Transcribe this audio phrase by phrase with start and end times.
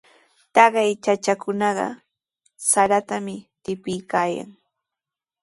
[0.53, 1.87] Taqay chachakunaqa
[2.69, 4.49] saratami tipiykaayan.